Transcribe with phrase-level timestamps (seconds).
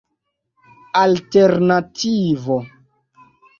[1.03, 2.59] alternativo